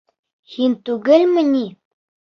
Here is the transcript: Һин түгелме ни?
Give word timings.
Һин 0.53 0.73
түгелме 0.89 1.45
ни? 1.53 1.63